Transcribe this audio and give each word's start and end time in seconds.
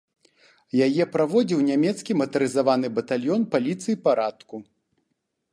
Яе 0.85 1.03
праводзіў 1.15 1.59
нямецкі 1.69 2.17
матарызаваны 2.23 2.87
батальён 2.97 3.41
паліцыі 3.55 3.95
парадку. 4.09 4.55